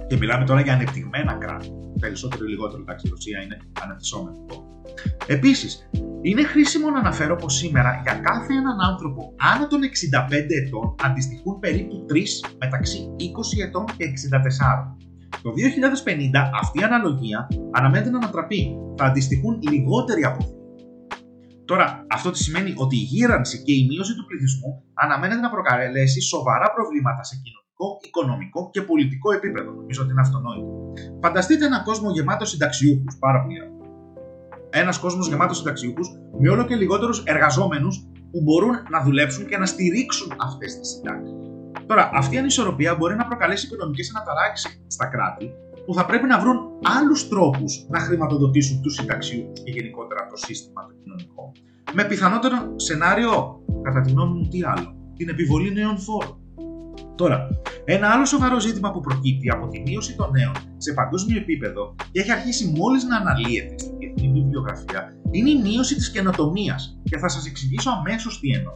Και 0.07 0.17
μιλάμε 0.17 0.45
τώρα 0.45 0.61
για 0.61 0.73
ανεπτυγμένα 0.73 1.33
κράτη. 1.33 1.69
Περισσότερο 1.99 2.45
ή 2.45 2.47
λιγότερο, 2.47 2.81
εντάξει, 2.81 3.07
η 3.07 3.09
Ρωσία 3.09 3.41
είναι 3.41 3.57
αναπτυσσόμενη. 3.83 4.37
Επίσης, 5.27 5.89
είναι 6.21 6.43
χρήσιμο 6.43 6.89
να 6.89 6.99
αναφέρω 6.99 7.35
πως 7.35 7.53
σήμερα 7.55 7.99
για 8.03 8.13
κάθε 8.13 8.53
έναν 8.53 8.77
άνθρωπο 8.89 9.33
άνω 9.37 9.67
των 9.67 9.79
65 9.83 10.53
ετών 10.65 10.95
αντιστοιχούν 11.03 11.59
περίπου 11.59 12.05
3 12.09 12.15
μεταξύ 12.59 12.99
20 13.17 13.67
ετών 13.67 13.85
και 13.97 14.05
64. 14.05 15.08
Το 15.41 15.49
2050 15.49 16.51
αυτή 16.61 16.79
η 16.79 16.83
αναλογία 16.83 17.47
αναμένεται 17.71 18.09
να 18.09 18.17
ανατραπεί. 18.17 18.61
Θα 18.97 19.05
αντιστοιχούν 19.05 19.59
λιγότεροι 19.71 20.23
από 20.23 20.57
Τώρα, 21.65 22.05
αυτό 22.09 22.31
τι 22.31 22.37
σημαίνει 22.37 22.73
ότι 22.77 22.95
η 22.95 23.05
γύρανση 23.13 23.63
και 23.63 23.73
η 23.73 23.85
μείωση 23.89 24.15
του 24.15 24.25
πληθυσμού 24.25 24.83
αναμένεται 24.93 25.41
να 25.41 25.49
προκαλέσει 25.49 26.21
σοβαρά 26.21 26.67
προβλήματα 26.75 27.23
σε 27.23 27.35
κοινωνικό, 27.43 27.87
οικονομικό 28.07 28.69
και 28.73 28.81
πολιτικό 28.81 29.31
επίπεδο. 29.31 29.71
Νομίζω 29.71 30.01
ότι 30.03 30.11
είναι 30.11 30.21
αυτονόητο. 30.21 30.93
Φανταστείτε 31.21 31.65
έναν 31.65 31.83
κόσμο 31.83 32.09
γεμάτος 32.11 32.49
συνταξιούχους, 32.49 33.17
πάρα 33.19 33.41
πολύ 33.41 33.57
ένας 34.69 34.99
κόσμος 34.99 35.27
γεμάτος 35.27 35.57
συνταξιούχους 35.57 36.09
με 36.39 36.49
όλο 36.49 36.65
και 36.65 36.75
λιγότερους 36.75 37.23
εργαζόμενους 37.23 38.07
που 38.31 38.41
μπορούν 38.41 38.75
να 38.89 39.03
δουλέψουν 39.03 39.45
και 39.47 39.57
να 39.57 39.65
στηρίξουν 39.65 40.33
αυτές 40.37 40.79
τις 40.79 40.89
συντάξεις. 40.89 41.48
Τώρα, 41.89 42.09
αυτή 42.13 42.35
η 42.35 42.37
ανισορροπία 42.37 42.95
μπορεί 42.95 43.15
να 43.15 43.25
προκαλέσει 43.25 43.65
οικονομικές 43.65 44.11
αναταράξεις 44.15 44.83
στα 44.87 45.05
κράτη 45.05 45.51
που 45.85 45.93
θα 45.93 46.05
πρέπει 46.05 46.27
να 46.27 46.39
βρουν 46.39 46.57
άλλους 46.97 47.27
τρόπους 47.27 47.85
να 47.89 47.99
χρηματοδοτήσουν 47.99 48.81
τους 48.81 48.93
συνταξιούχου 48.93 49.53
και 49.53 49.71
γενικότερα 49.71 50.27
το 50.29 50.35
σύστημα 50.35 50.85
το 50.87 50.93
κοινωνικό. 51.03 51.51
Με 51.93 52.03
πιθανότερο 52.03 52.57
σενάριο, 52.75 53.59
κατά 53.81 54.01
τη 54.01 54.11
γνώμη 54.11 54.39
μου, 54.39 54.47
τι 54.47 54.63
άλλο, 54.63 54.95
την 55.17 55.29
επιβολή 55.29 55.73
νέων 55.73 55.99
φόρων. 55.99 56.37
Τώρα, 57.15 57.47
ένα 57.85 58.09
άλλο 58.09 58.25
σοβαρό 58.25 58.59
ζήτημα 58.59 58.91
που 58.91 58.99
προκύπτει 58.99 59.49
από 59.49 59.67
τη 59.67 59.79
μείωση 59.79 60.15
των 60.15 60.31
νέων 60.31 60.53
σε 60.77 60.93
παγκόσμιο 60.93 61.37
επίπεδο 61.37 61.95
και 62.11 62.19
έχει 62.19 62.31
αρχίσει 62.31 62.73
μόλις 62.77 63.03
να 63.03 63.15
αναλύεται 63.17 63.77
στην 63.77 63.97
διεθνή 63.97 64.31
βιβλιογραφία 64.31 65.19
είναι 65.31 65.49
η 65.49 65.61
μείωση 65.61 65.95
της 65.95 66.11
καινοτομίας. 66.11 66.99
Και 67.03 67.17
θα 67.17 67.27
σας 67.27 67.45
εξηγήσω 67.45 67.89
αμέσως 67.89 68.39
τι 68.39 68.49
εννοώ. 68.49 68.73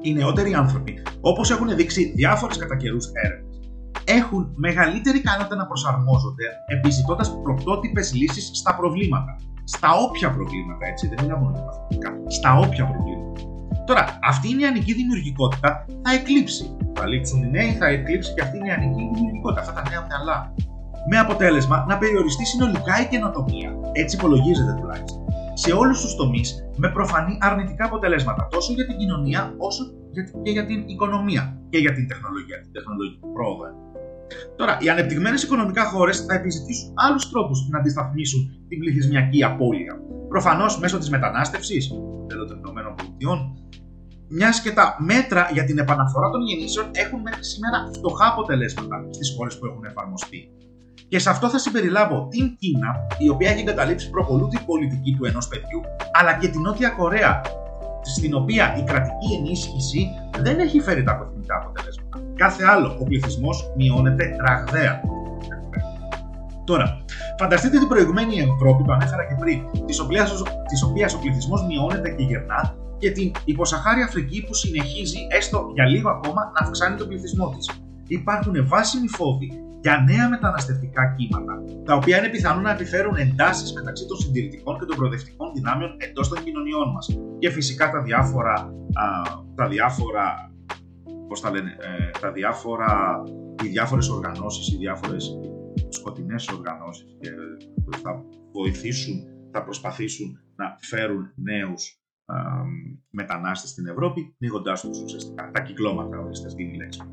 Οι 0.00 0.12
νεότεροι 0.12 0.54
άνθρωποι, 0.54 1.02
όπως 1.20 1.50
έχουν 1.50 1.76
δείξει 1.76 2.12
διάφορες 2.16 2.56
κατά 2.56 2.76
καιρούς 2.76 3.10
έρευνες, 3.12 3.60
έχουν 4.04 4.52
μεγαλύτερη 4.54 5.18
ικανότητα 5.18 5.56
να 5.56 5.66
προσαρμόζονται 5.66 6.44
επιζητώντας 6.66 7.38
πρωτότυπες 7.42 8.14
λύσεις 8.14 8.50
στα 8.54 8.76
προβλήματα. 8.76 9.36
Στα 9.64 9.88
όποια 10.04 10.30
προβλήματα, 10.30 10.86
έτσι, 10.86 11.08
δεν 11.08 11.24
είναι 11.24 11.34
μόνο 11.34 11.52
τα 11.52 11.64
μαθηματικά. 11.64 12.10
Στα 12.26 12.58
όποια 12.58 12.84
προβλήματα. 12.86 13.40
Τώρα, 13.86 14.18
αυτή 14.22 14.50
η 14.50 14.54
νεανική 14.54 14.92
δημιουργικότητα 14.92 15.84
θα 16.02 16.14
εκλείψει. 16.14 16.76
Θα 16.94 17.06
λείψουν 17.06 17.42
οι 17.42 17.50
νέοι, 17.50 17.70
θα 17.72 17.86
εκλείψει 17.86 18.34
και 18.34 18.42
αυτή 18.42 18.56
η 18.56 18.60
νεανική 18.60 19.02
δημιουργικότητα, 19.14 19.60
αυτά 19.60 19.72
τα 19.72 19.82
νέα 19.90 20.06
μυαλά. 20.06 20.54
Με 21.10 21.18
αποτέλεσμα 21.18 21.84
να 21.88 21.98
περιοριστεί 21.98 22.44
συνολικά 22.44 23.00
η 23.02 23.06
καινοτομία. 23.06 23.70
Έτσι 23.92 24.16
υπολογίζεται 24.16 24.74
τουλάχιστον. 24.80 25.27
Σε 25.64 25.72
όλους 25.72 26.00
τους 26.00 26.14
τομείς 26.14 26.48
με 26.76 26.88
προφανή 26.90 27.38
αρνητικά 27.40 27.84
αποτελέσματα 27.84 28.48
τόσο 28.50 28.72
για 28.72 28.86
την 28.86 28.96
κοινωνία 28.96 29.54
όσο 29.58 29.82
και 30.42 30.50
για 30.50 30.66
την 30.66 30.88
οικονομία 30.88 31.60
και 31.70 31.78
για 31.78 31.92
την 31.92 32.08
τεχνολογία, 32.08 32.60
την 32.60 32.72
τεχνολογική 32.72 33.26
πρόοδο. 33.34 33.66
Τώρα, 34.56 34.78
οι 34.80 34.88
ανεπτυγμένες 34.88 35.42
οικονομικά 35.42 35.84
χώρες 35.84 36.24
θα 36.24 36.34
επιζητήσουν 36.34 36.92
άλλους 36.94 37.30
τρόπους 37.30 37.68
να 37.70 37.78
αντισταθμίσουν 37.78 38.40
την 38.68 38.78
πληθυσμιακή 38.78 39.44
απώλεια. 39.44 40.00
Προφανώς 40.28 40.78
μέσω 40.78 40.98
της 40.98 41.10
μετανάστευσης, 41.10 41.90
τέλο 42.26 42.44
των 42.46 42.58
ΗΠΑ, 42.58 42.94
μιας 44.28 44.60
και 44.62 44.72
τα 44.72 44.96
μέτρα 44.98 45.50
για 45.52 45.64
την 45.64 45.78
επαναφορά 45.78 46.30
των 46.30 46.40
γεννήσεων 46.42 46.90
έχουν 46.92 47.20
μέχρι 47.20 47.44
σήμερα 47.44 47.90
φτωχά 47.92 48.26
αποτελέσματα 48.26 49.06
στις 49.10 49.34
χώρες 49.36 49.58
που 49.58 49.66
έχουν 49.66 49.84
εφαρμοστεί. 49.84 50.50
Και 51.08 51.18
σε 51.18 51.30
αυτό 51.30 51.48
θα 51.48 51.58
συμπεριλάβω 51.58 52.28
την 52.30 52.56
Κίνα, 52.56 53.06
η 53.18 53.28
οποία 53.28 53.50
έχει 53.50 53.60
εγκαταλείψει 53.60 54.10
προπολού 54.10 54.48
την 54.48 54.64
πολιτική 54.66 55.16
του 55.18 55.24
ενός 55.24 55.48
παιδιού, 55.48 55.80
αλλά 56.12 56.38
και 56.38 56.48
την 56.48 56.60
Νότια 56.60 56.88
Κορέα, 56.88 57.40
στην 58.02 58.34
οποία 58.34 58.76
η 58.76 58.82
κρατική 58.82 59.34
ενίσχυση 59.38 60.08
δεν 60.38 60.58
έχει 60.58 60.80
φέρει 60.80 61.02
τα 61.02 61.12
αποθυμητά 61.12 61.56
αποτελέσματα. 61.56 62.18
Κάθε 62.34 62.64
άλλο, 62.64 62.96
ο 63.00 63.04
πληθυσμός 63.04 63.72
μειώνεται 63.76 64.36
ραγδαία. 64.46 65.00
Τώρα, 66.64 67.04
φανταστείτε 67.38 67.78
την 67.78 67.88
προηγουμένη 67.88 68.34
Ευρώπη, 68.38 68.84
το 68.84 68.92
ανέφερα 68.92 69.24
και 69.24 69.34
πριν, 69.38 69.60
της 70.66 70.82
οποίας 70.82 71.14
ο 71.14 71.18
πληθυσμός 71.18 71.66
μειώνεται 71.66 72.08
και 72.10 72.22
γερνά, 72.22 72.74
και 72.98 73.10
την 73.10 73.32
υποσαχάρια 73.44 74.04
Αφρική 74.04 74.44
που 74.46 74.54
συνεχίζει 74.54 75.18
έστω 75.30 75.70
για 75.74 75.84
λίγο 75.84 76.10
ακόμα 76.10 76.52
να 76.54 76.66
αυξάνει 76.66 76.96
τον 76.96 77.08
πληθυσμό 77.08 77.48
της. 77.48 77.70
Υπάρχουν 78.06 78.68
βάσιμοι 78.68 79.08
φόβοι 79.08 79.52
για 79.88 80.04
νέα 80.10 80.28
μεταναστευτικά 80.28 81.14
κύματα, 81.16 81.64
τα 81.84 81.94
οποία 81.94 82.18
είναι 82.18 82.28
πιθανό 82.28 82.60
να 82.60 82.70
επιφέρουν 82.70 83.16
εντάσεις 83.16 83.72
μεταξύ 83.72 84.06
των 84.06 84.16
συντηρητικών 84.16 84.78
και 84.78 84.84
των 84.84 84.96
προοδευτικών 84.96 85.52
δυνάμεων 85.54 85.96
εντός 85.96 86.28
των 86.28 86.44
κοινωνιών 86.44 86.92
μας. 86.92 87.18
Και 87.38 87.50
φυσικά 87.50 87.90
τα 87.90 88.02
διάφορα, 88.02 88.52
α, 88.52 89.04
τα 89.54 89.68
διάφορα, 89.68 90.52
πώς 91.28 91.40
τα 91.40 91.50
λένε, 91.50 91.76
ε, 91.80 92.18
τα 92.20 92.32
διάφορα, 92.32 93.22
οι 93.64 93.68
διάφορες 93.68 94.08
οργανώσεις, 94.08 94.72
οι 94.72 94.76
διάφορες 94.76 95.38
σκοτεινές 95.88 96.48
οργανώσεις 96.48 97.16
και 97.20 97.30
θα 98.02 98.24
βοηθήσουν, 98.52 99.14
θα 99.52 99.62
προσπαθήσουν 99.64 100.38
να 100.56 100.76
φέρουν 100.80 101.32
νέους 101.34 102.02
μετανάστες 103.10 103.70
στην 103.70 103.86
Ευρώπη, 103.86 104.34
πνίγοντάς 104.38 104.80
τους 104.80 105.02
ουσιαστικά 105.02 105.50
τα 105.50 105.60
κυκλώματα, 105.60 106.18
ορίστε, 106.18 106.46
αυτή 106.46 106.62
είναι 106.62 106.72
η 106.72 106.76
λέξη 106.76 106.98
που 106.98 107.10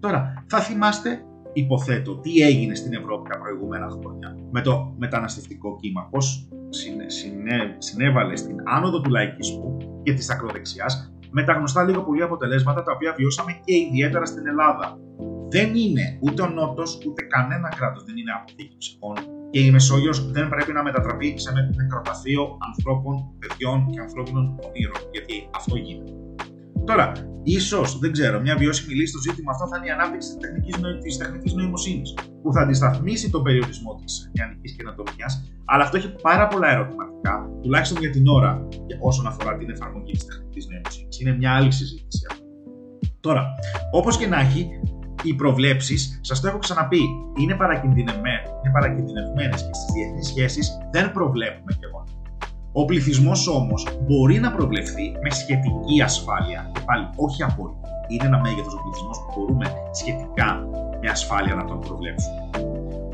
Τώρα, 0.00 0.44
θα 0.46 0.60
θυμάστε, 0.60 1.24
υποθέτω, 1.52 2.16
τι 2.16 2.40
έγινε 2.40 2.74
στην 2.74 2.92
Ευρώπη 2.92 3.30
τα 3.30 3.38
προηγούμενα 3.38 3.88
χρόνια 3.88 4.36
με 4.50 4.60
το 4.60 4.94
μεταναστευτικό 4.98 5.76
κύμα, 5.80 6.08
πώς 6.10 6.48
συνέβαλε 7.78 8.36
στην 8.36 8.56
άνοδο 8.64 9.00
του 9.00 9.10
λαϊκισμού 9.10 9.76
και 10.02 10.12
της 10.12 10.30
ακροδεξιάς 10.30 11.12
με 11.30 11.44
τα 11.44 11.52
γνωστά 11.52 11.82
λίγο 11.82 12.02
πολύ 12.02 12.22
αποτελέσματα 12.22 12.82
τα 12.82 12.92
οποία 12.92 13.14
βιώσαμε 13.16 13.52
και 13.64 13.76
ιδιαίτερα 13.76 14.24
στην 14.24 14.46
Ελλάδα. 14.46 14.98
Δεν 15.48 15.74
είναι 15.74 16.18
ούτε 16.20 16.42
ο 16.42 16.48
Νότος 16.48 16.98
ούτε 17.06 17.22
κανένα 17.22 17.68
κράτος 17.68 18.04
δεν 18.04 18.16
είναι 18.16 18.32
αποθήκη 18.32 18.76
ψυχών 18.78 19.16
και 19.50 19.60
η 19.60 19.70
Μεσόγειος 19.70 20.30
δεν 20.30 20.48
πρέπει 20.48 20.72
να 20.72 20.82
μετατραπεί 20.82 21.34
σε 21.36 21.52
νεκροταφείο 21.76 22.58
ανθρώπων, 22.68 23.14
παιδιών 23.38 23.90
και 23.90 24.00
ανθρώπινων 24.00 24.44
ονείρων, 24.66 25.00
γιατί 25.12 25.48
αυτό 25.54 25.76
γίνεται. 25.76 26.12
Τώρα, 26.84 27.12
ίσως, 27.42 27.98
δεν 27.98 28.12
ξέρω, 28.12 28.40
μια 28.40 28.56
βιώσιμη 28.56 28.94
λύση 28.94 29.12
στο 29.12 29.20
ζήτημα 29.20 29.50
αυτό 29.52 29.68
θα 29.68 29.76
είναι 29.76 29.86
η 29.86 29.90
ανάπτυξη 29.90 30.28
της 30.28 30.38
τεχνικής 30.38 30.76
της 31.02 31.16
τεχνητής 31.16 31.52
νοημοσύνης, 31.52 32.14
που 32.42 32.52
θα 32.52 32.60
αντισταθμίσει 32.60 33.30
τον 33.30 33.42
περιορισμό 33.42 33.94
της 34.04 34.30
νεανικής 34.36 34.72
καινοτομίας, 34.72 35.32
αλλά 35.64 35.82
αυτό 35.84 35.96
έχει 35.96 36.14
πάρα 36.22 36.46
πολλά 36.48 36.68
ερωτηματικά, 36.70 37.50
τουλάχιστον 37.62 37.98
για 37.98 38.10
την 38.10 38.26
ώρα, 38.26 38.68
όσον 39.00 39.26
αφορά 39.26 39.56
την 39.56 39.70
εφαρμογή 39.70 40.12
της 40.12 40.24
τεχνητή 40.24 40.60
νοημοσύνης. 40.70 41.20
Είναι 41.20 41.36
μια 41.36 41.52
άλλη 41.54 41.72
συζήτηση 41.72 42.26
Τώρα, 43.20 43.46
όπως 43.90 44.16
και 44.16 44.26
να 44.26 44.40
έχει, 44.40 44.68
οι 45.22 45.34
προβλέψεις, 45.34 46.20
σας 46.22 46.40
το 46.40 46.48
έχω 46.48 46.58
ξαναπεί, 46.58 47.00
είναι 47.40 47.56
παρακινδυνευμένες 48.72 49.62
και 49.62 49.74
στις 49.74 49.92
διεθνείς 49.94 50.26
σχέσεις 50.26 50.78
δεν 50.92 51.12
προβλέπουμε 51.12 51.76
γεγονότα. 51.80 52.19
Ο 52.72 52.84
πληθυσμός 52.84 53.48
όμως 53.48 53.86
μπορεί 54.06 54.38
να 54.38 54.52
προβλεφθεί 54.52 55.12
με 55.22 55.30
σχετική 55.30 56.02
ασφάλεια. 56.02 56.70
Και 56.72 56.80
πάλι, 56.86 57.08
όχι 57.16 57.42
απόλυτα. 57.42 57.88
Είναι 58.08 58.26
ένα 58.26 58.40
μέγεθος 58.40 58.74
ο 58.74 58.80
πληθυσμός 58.82 59.18
που 59.18 59.40
μπορούμε 59.40 59.66
σχετικά 59.92 60.68
με 61.00 61.10
ασφάλεια 61.10 61.54
να 61.54 61.64
τον 61.64 61.80
προβλέψουμε. 61.80 62.50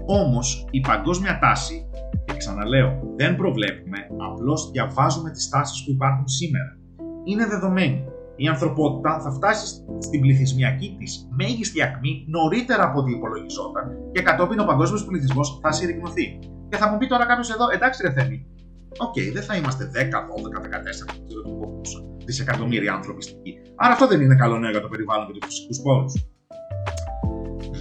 Όμως 0.06 0.66
η 0.70 0.80
παγκόσμια 0.80 1.38
τάση, 1.38 1.90
και 2.25 2.36
ξαναλέω, 2.36 2.98
δεν 3.16 3.36
προβλέπουμε, 3.36 3.98
απλώς 4.30 4.70
διαβάζουμε 4.70 5.30
τις 5.30 5.48
τάσεις 5.48 5.84
που 5.84 5.90
υπάρχουν 5.90 6.28
σήμερα. 6.28 6.78
Είναι 7.25 7.46
δεδομένη 7.46 8.04
η 8.36 8.46
ανθρωπότητα 8.46 9.20
θα 9.20 9.30
φτάσει 9.30 9.66
στην 9.98 10.20
πληθυσμιακή 10.20 10.96
της 10.98 11.28
μέγιστη 11.30 11.82
ακμή 11.82 12.25
νωρίτερα 12.28 12.84
από 12.84 12.98
ό,τι 12.98 13.12
υπολογιζόταν 13.12 13.84
και 14.12 14.22
κατόπιν 14.22 14.58
ο 14.60 14.64
παγκόσμιος 14.64 15.04
πληθυσμός 15.04 15.58
θα 15.62 15.72
συρρυκνωθεί. 15.72 16.38
Και 16.68 16.76
θα 16.76 16.88
μου 16.88 16.98
πει 16.98 17.06
τώρα 17.06 17.26
κάποιος 17.26 17.50
εδώ, 17.50 17.64
εντάξει, 17.75 18.02
ρε 18.02 18.12
Θέμη, 18.12 18.46
OK, 18.99 19.14
okay, 19.14 19.32
δεν 19.32 19.42
θα 19.42 19.56
είμαστε 19.56 19.90
10, 19.94 19.96
12, 19.96 20.00
14, 20.00 21.16
δισεκατομμύρια 22.24 22.92
άνθρωποι 22.92 23.22
στην 23.22 23.36
γη. 23.42 23.58
Άρα 23.74 23.92
αυτό 23.92 24.06
δεν 24.06 24.20
είναι 24.20 24.34
καλό 24.34 24.58
νέο 24.58 24.70
για 24.70 24.80
το 24.80 24.88
περιβάλλον 24.88 25.32
και 25.32 25.38
τους 25.38 25.54
φυσικούς 25.54 25.80
πόρους. 25.80 26.26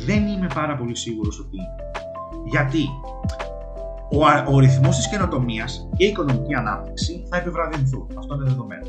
Δεν 0.06 0.28
είμαι 0.28 0.48
πάρα 0.54 0.76
πολύ 0.78 0.96
σίγουρος 0.96 1.40
ότι 1.40 1.56
είναι. 1.56 1.76
Γιατί 2.46 2.84
ο, 4.12 4.54
ο 4.56 4.60
ρυθμός 4.60 4.96
της 4.96 5.10
καινοτομίας 5.10 5.90
και 5.98 6.06
η 6.06 6.08
οικονομική 6.08 6.56
ανάπτυξη 6.56 7.26
θα 7.30 7.38
επιβραδυνθούν. 7.38 8.08
Αυτό 8.18 8.36
είναι 8.36 8.44
δεδομένο 8.44 8.88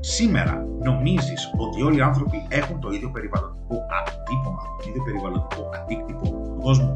σήμερα 0.00 0.66
νομίζεις 0.82 1.50
ότι 1.56 1.82
όλοι 1.82 1.96
οι 1.98 2.00
άνθρωποι 2.00 2.46
έχουν 2.48 2.80
το 2.80 2.90
ίδιο 2.90 3.10
περιβαλλοντικό 3.10 3.76
αντίπομα, 4.00 4.62
το 4.78 4.88
ίδιο 4.88 5.02
περιβαλλοντικό 5.02 5.70
αντίκτυπο 5.74 6.24
στον 6.26 6.60
κόσμο, 6.60 6.92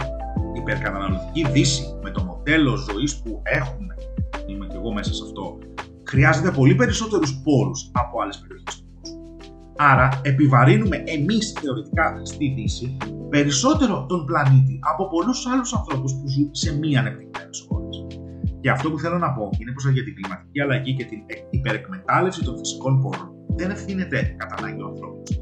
η 0.54 0.58
υπερκαταναλωτική 0.58 1.48
δύση 1.48 1.98
με 2.02 2.10
το 2.10 2.22
μοντέλο 2.22 2.76
ζωής 2.76 3.16
που 3.16 3.40
έχουμε, 3.44 3.94
είμαι 4.46 4.66
και 4.66 4.76
εγώ 4.76 4.92
μέσα 4.92 5.14
σε 5.14 5.22
αυτό, 5.24 5.58
χρειάζεται 6.04 6.50
πολύ 6.50 6.74
περισσότερους 6.74 7.40
πόρους 7.44 7.90
από 7.92 8.20
άλλες 8.22 8.38
περιοχές 8.38 8.76
του 8.76 8.84
κόσμου. 9.00 9.18
Άρα, 9.76 10.20
επιβαρύνουμε 10.22 11.02
εμείς 11.06 11.52
θεωρητικά 11.52 12.20
στη 12.24 12.52
Δύση 12.56 12.96
περισσότερο 13.34 14.06
τον 14.08 14.24
πλανήτη 14.24 14.78
από 14.92 15.08
πολλούς 15.08 15.46
άλλους 15.46 15.74
ανθρώπους 15.74 16.12
που 16.12 16.28
ζουν 16.28 16.48
σε 16.52 16.78
μη 16.78 16.96
ανεπτυγμένες 16.96 17.66
χώρες. 17.68 18.06
Και 18.60 18.70
αυτό 18.70 18.90
που 18.90 18.98
θέλω 18.98 19.18
να 19.18 19.32
πω 19.32 19.50
είναι 19.58 19.72
πως 19.72 19.88
για 19.88 20.04
την 20.04 20.14
κλιματική 20.14 20.60
αλλαγή 20.60 20.94
και 20.94 21.04
την 21.04 21.18
υπερεκμετάλλευση 21.50 22.44
των 22.44 22.58
φυσικών 22.58 23.00
πόρων 23.02 23.28
δεν 23.56 23.70
ευθύνεται 23.70 24.34
κατά 24.38 24.54
ανάγκη 24.58 24.82
ο 24.82 24.86
ανθρώπινος 24.86 25.40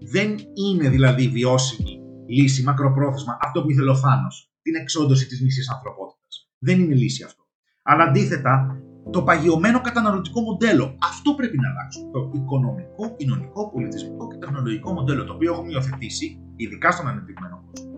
Δεν 0.00 0.36
είναι 0.54 0.88
δηλαδή 0.88 1.28
βιώσιμη 1.28 2.00
λύση 2.26 2.62
μακροπρόθεσμα 2.62 3.38
αυτό 3.40 3.62
που 3.62 3.70
ήθελε 3.70 3.90
ο 3.90 3.96
Θάνος, 3.96 4.50
την 4.62 4.74
εξόντωση 4.74 5.26
της 5.26 5.42
μισής 5.42 5.70
ανθρωπότητας. 5.70 6.50
Δεν 6.58 6.80
είναι 6.80 6.94
λύση 6.94 7.22
αυτό. 7.24 7.43
Αλλά 7.86 8.04
αντίθετα, 8.04 8.78
το 9.10 9.22
παγιωμένο 9.22 9.80
καταναλωτικό 9.80 10.40
μοντέλο. 10.40 10.98
Αυτό 11.10 11.34
πρέπει 11.34 11.56
να 11.58 11.68
αλλάξουμε. 11.70 12.10
Το 12.12 12.30
οικονομικό, 12.34 13.14
κοινωνικό, 13.16 13.70
πολιτισμικό 13.70 14.28
και 14.28 14.36
τεχνολογικό 14.36 14.92
μοντέλο 14.92 15.24
το 15.24 15.32
οποίο 15.32 15.52
έχουμε 15.52 15.70
υιοθετήσει, 15.72 16.40
ειδικά 16.56 16.90
στον 16.90 17.08
ανεπτυγμένο 17.08 17.64
κόσμο. 17.66 17.90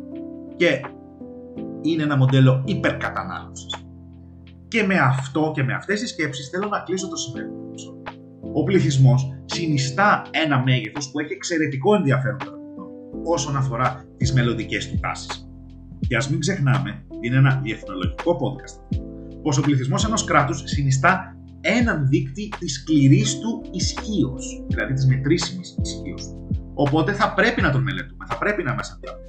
Και 0.56 0.80
είναι 1.82 2.02
ένα 2.02 2.16
μοντέλο 2.16 2.62
υπερκατανάλωσης. 2.64 3.74
Και 4.68 4.82
με 4.82 4.98
αυτό 4.98 5.50
και 5.54 5.62
με 5.62 5.74
αυτές 5.74 6.00
τις 6.00 6.10
σκέψεις 6.10 6.48
θέλω 6.48 6.68
να 6.68 6.78
κλείσω 6.78 7.08
το 7.08 7.16
σημερινό 7.16 7.60
Ο 8.52 8.62
πληθυσμός 8.62 9.28
συνιστά 9.44 10.22
ένα 10.30 10.62
μέγεθος 10.62 11.10
που 11.10 11.18
έχει 11.18 11.32
εξαιρετικό 11.32 11.94
ενδιαφέρον 11.94 12.38
όσον 13.24 13.56
αφορά 13.56 14.04
τις 14.16 14.32
μελλοντικές 14.32 14.90
του 14.90 14.98
τάσεις. 15.00 15.48
Και 16.08 16.16
ας 16.16 16.30
μην 16.30 16.40
ξεχνάμε, 16.40 17.06
είναι 17.20 17.36
ένα 17.36 17.60
διεθνολογικό 17.62 18.36
podcast, 18.40 19.04
πω 19.46 19.58
ο 19.58 19.60
πληθυσμό 19.60 19.96
ενός 20.06 20.24
κράτους 20.24 20.62
συνιστά 20.64 21.36
έναν 21.60 22.08
δείκτη 22.08 22.48
της 22.58 22.72
σκληρής 22.74 23.38
του 23.38 23.50
ισχύως, 23.70 24.44
δηλαδή 24.68 24.92
της 24.92 25.06
μετρήσιμης 25.06 25.76
ισχύως. 25.82 26.22
Οπότε 26.74 27.12
θα 27.12 27.34
πρέπει 27.34 27.60
να 27.62 27.70
τον 27.70 27.82
μελετούμε, 27.82 28.24
θα 28.28 28.38
πρέπει 28.38 28.62
να 28.62 28.72
είμαστε 28.72 28.94
διάβολοι. 29.00 29.24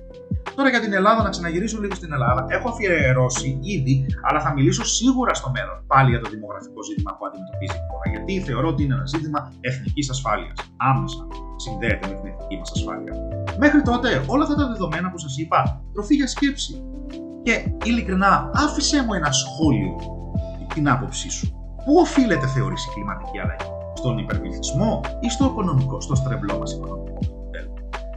Τώρα 0.55 0.69
για 0.69 0.79
την 0.79 0.93
Ελλάδα, 0.93 1.23
να 1.23 1.29
ξαναγυρίσω 1.29 1.77
λίγο 1.81 1.95
στην 1.95 2.13
Ελλάδα. 2.13 2.45
Έχω 2.49 2.69
αφιερώσει 2.69 3.59
ήδη, 3.75 4.05
αλλά 4.21 4.39
θα 4.41 4.53
μιλήσω 4.53 4.83
σίγουρα 4.85 5.33
στο 5.33 5.51
μέλλον 5.55 5.77
πάλι 5.87 6.09
για 6.09 6.21
το 6.23 6.29
δημογραφικό 6.29 6.79
ζήτημα 6.89 7.11
που 7.17 7.23
αντιμετωπίζει 7.27 7.77
η 7.81 7.83
χώρα. 7.89 8.05
Γιατί 8.13 8.33
θεωρώ 8.47 8.67
ότι 8.67 8.83
είναι 8.83 8.93
ένα 8.93 9.05
ζήτημα 9.05 9.39
εθνικής 9.61 10.09
ασφάλειας. 10.09 10.57
Άμεσα 10.77 11.27
συνδέεται 11.63 12.07
με 12.09 12.13
την 12.17 12.25
εθνική 12.31 12.55
μας 12.59 12.71
ασφάλεια. 12.75 13.13
Μέχρι 13.63 13.81
τότε, 13.81 14.09
όλα 14.33 14.43
αυτά 14.43 14.55
τα 14.55 14.67
δεδομένα 14.71 15.07
που 15.11 15.17
σας 15.17 15.37
είπα, 15.37 15.59
τροφή 15.93 16.15
για 16.15 16.27
σκέψη. 16.27 16.73
Και 17.47 17.71
ειλικρινά, 17.83 18.51
άφησέ 18.53 19.03
μου 19.03 19.13
ένα 19.13 19.31
σχόλιο 19.31 19.95
την 20.73 20.89
άποψή 20.89 21.29
σου. 21.29 21.47
Πού 21.85 21.95
οφείλεται, 21.99 22.47
θεωρεί 22.47 22.73
η 22.73 22.93
κλιματική 22.93 23.39
αλλαγή, 23.39 23.71
στον 23.93 24.17
υπερπληθυσμό 24.17 25.01
ή 25.19 25.29
στο 25.29 25.45
οικονομικό, 25.45 26.01
στο 26.01 26.15
στρεβλό 26.15 26.57
μας 26.59 26.73
οικονομικό 26.73 27.19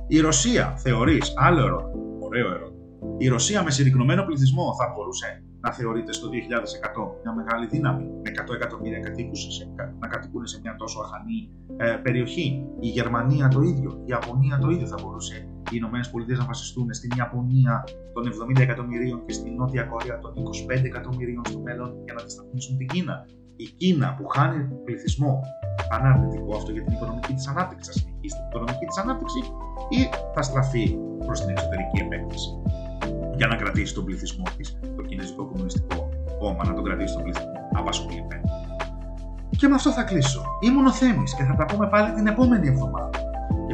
Η 0.06 0.20
Ρωσία, 0.20 0.74
θεωρεί, 0.76 1.22
άλλο 1.34 1.60
ερώτημα 1.60 2.02
Ωραίο 2.20 2.50
ερώτημα. 2.50 2.80
Η 3.18 3.28
Ρωσία 3.28 3.62
με 3.62 3.70
συρρυκνωμένο 3.70 4.22
πληθυσμό 4.24 4.74
θα 4.78 4.92
μπορούσε 4.94 5.44
να 5.60 5.72
θεωρείται 5.72 6.12
στο 6.12 6.28
2100 6.28 6.32
μια 7.22 7.34
μεγάλη 7.34 7.66
δύναμη 7.66 8.04
με 8.04 8.30
100 8.50 8.54
εκατομμύρια 8.54 9.00
κατοίκους 9.00 9.46
να 10.00 10.08
κατοικούν 10.08 10.46
σε 10.46 10.60
μια 10.62 10.74
τόσο 10.78 11.00
αχανή 11.00 11.50
ε, 11.76 12.00
περιοχή. 12.02 12.64
Η 12.80 12.88
Γερμανία 12.88 13.48
το 13.48 13.60
ίδιο, 13.60 13.90
η 13.90 14.06
Ιαπωνία 14.06 14.58
το 14.58 14.70
ίδιο 14.70 14.86
θα 14.86 14.96
μπορούσε. 15.02 15.49
Οι 15.70 15.76
Ηνωμένες 15.80 16.10
Πολιτείες 16.10 16.38
να 16.38 16.44
βασιστούν 16.44 16.92
στην 16.92 17.10
Ιαπωνία 17.18 17.84
των 18.12 18.22
70 18.56 18.60
εκατομμυρίων 18.60 19.24
και 19.26 19.32
στην 19.32 19.54
Νότια 19.54 19.82
Κορέα 19.82 20.18
των 20.18 20.32
25 20.32 20.84
εκατομμυρίων 20.84 21.42
στο 21.48 21.58
μέλλον 21.58 21.88
για 22.04 22.14
να 22.14 22.20
αντισταθμίσουν 22.20 22.76
την 22.76 22.86
Κίνα. 22.86 23.26
Η 23.56 23.64
Κίνα 23.64 24.14
που 24.16 24.28
χάνει 24.28 24.68
πληθυσμό, 24.84 25.40
αναρνητικό 25.90 26.56
αυτό 26.56 26.70
για 26.72 26.82
την 26.84 26.92
οικονομική 26.92 27.34
της 27.34 27.46
ανάπτυξη, 27.46 27.90
θα 27.90 27.96
συνεχίσει 27.98 28.36
την 28.36 28.46
οικονομική 28.48 28.84
της 28.86 28.98
ανάπτυξη 29.02 29.40
ή 29.88 30.00
θα 30.34 30.42
στραφεί 30.42 30.96
προς 31.26 31.40
την 31.40 31.50
εξωτερική 31.50 31.98
επέκταση 32.04 32.50
για 33.36 33.46
να 33.46 33.56
κρατήσει 33.56 33.94
τον 33.94 34.04
πληθυσμό 34.04 34.44
της, 34.56 34.78
το 34.96 35.02
Κινέζικο 35.02 35.44
Κομμουνιστικό 35.44 36.08
Κόμμα, 36.38 36.64
να 36.64 36.74
τον 36.74 36.84
κρατήσει 36.84 37.14
τον 37.14 37.22
πληθυσμό 37.22 37.52
απασχολημένο. 37.72 38.48
Και 39.58 39.68
με 39.68 39.74
αυτό 39.74 39.90
θα 39.92 40.02
κλείσω. 40.02 40.42
Ήμουν 40.60 40.86
ο 40.86 40.92
Θέμης 40.92 41.34
και 41.34 41.42
θα 41.42 41.54
τα 41.54 41.64
πούμε 41.64 41.88
πάλι 41.88 42.12
την 42.12 42.26
επόμενη 42.26 42.68
εβδομάδα. 42.68 43.29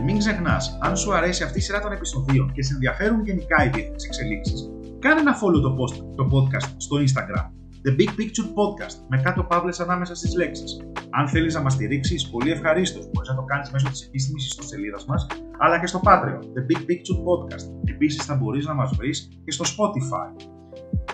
Και 0.06 0.12
μην 0.12 0.20
ξεχνάς, 0.20 0.78
αν 0.80 0.96
σου 0.96 1.14
αρέσει 1.14 1.42
αυτή 1.42 1.58
η 1.58 1.60
σειρά 1.60 1.80
των 1.80 1.92
επεισοδίων 1.92 2.52
και 2.52 2.62
σε 2.62 2.74
ενδιαφέρουν 2.74 3.24
γενικά 3.24 3.64
οι 3.64 3.68
διεθνείς 3.68 4.04
εξελίξεις, 4.04 4.70
κάνε 4.98 5.20
ένα 5.20 5.34
follow 5.40 5.60
το, 5.62 5.76
post, 5.78 5.96
το 6.16 6.24
podcast 6.32 6.68
στο 6.76 6.96
Instagram 7.04 7.46
The 7.84 7.92
Big 7.98 8.10
Picture 8.18 8.48
Podcast 8.58 8.96
με 9.08 9.20
κάτω 9.22 9.42
παύλες 9.42 9.80
ανάμεσα 9.80 10.14
στις 10.14 10.34
λέξεις. 10.36 10.80
Αν 11.10 11.28
θέλεις 11.28 11.54
να 11.54 11.60
μας 11.60 11.72
στηρίξεις, 11.72 12.30
πολύ 12.30 12.50
ευχαρίστως. 12.50 13.10
Μπορείς 13.10 13.28
να 13.28 13.34
το 13.34 13.42
κάνεις 13.42 13.70
μέσω 13.70 13.88
της 13.88 14.02
επίσημης 14.02 14.46
ιστοσελίδας 14.46 15.04
μας, 15.04 15.26
αλλά 15.58 15.80
και 15.80 15.86
στο 15.86 16.00
Patreon, 16.04 16.40
The 16.56 16.62
Big 16.68 16.80
Picture 16.88 17.18
Podcast. 17.28 17.64
Επίσης, 17.84 18.24
θα 18.24 18.34
μπορείς 18.34 18.66
να 18.66 18.74
μας 18.74 18.90
βρεις 18.96 19.28
και 19.44 19.50
στο 19.50 19.64
Spotify. 19.64 20.30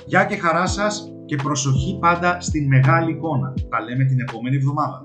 Γεια 0.07 0.25
και 0.25 0.37
χαρά 0.37 0.67
σας 0.67 1.13
και 1.25 1.37
προσοχή 1.37 1.99
πάντα 2.01 2.41
στην 2.41 2.67
μεγάλη 2.67 3.11
εικόνα. 3.11 3.53
Τα 3.69 3.81
λέμε 3.81 4.05
την 4.05 4.21
επόμενη 4.21 4.57
εβδομάδα. 4.57 5.01